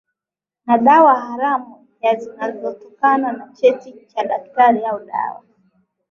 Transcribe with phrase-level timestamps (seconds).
[0.65, 5.43] na dawa haramu na zinazotokana na cheti cha daktari au dawa